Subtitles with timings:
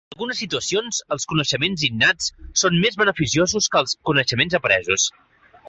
[0.09, 2.31] En algunes situacions, els coneixements innats
[2.63, 5.11] són més beneficiosos que els coneixements apresos.